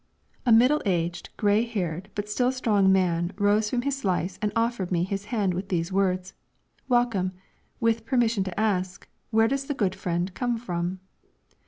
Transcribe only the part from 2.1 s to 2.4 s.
but